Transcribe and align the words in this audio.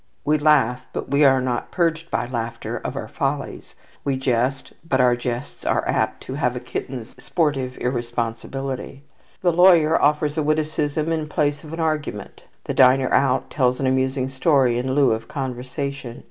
We 0.25 0.39
laugh, 0.39 0.87
but 0.93 1.09
we 1.11 1.23
are 1.25 1.39
not 1.39 1.69
purged 1.69 2.09
by 2.09 2.25
laughter 2.25 2.77
of 2.77 2.95
our 2.95 3.07
follies; 3.07 3.75
we 4.03 4.15
jest, 4.17 4.73
but 4.83 4.99
our 4.99 5.15
jests 5.15 5.63
are 5.63 5.87
apt 5.87 6.23
to 6.23 6.33
have 6.33 6.55
a 6.55 6.59
kitten's 6.59 7.11
sportive 7.23 7.77
irresponsibility. 7.79 9.03
The 9.43 9.53
lawyer 9.53 10.01
offers 10.01 10.39
a 10.39 10.41
witticism 10.41 11.11
in 11.11 11.27
place 11.29 11.63
of 11.63 11.71
an 11.71 11.79
argument, 11.79 12.41
the 12.63 12.73
diner 12.73 13.13
out 13.13 13.51
tells 13.51 13.79
an 13.79 13.85
amusing 13.85 14.27
story 14.27 14.79
in 14.79 14.93
lieu 14.95 15.11
of 15.11 15.27
conversation. 15.27 16.19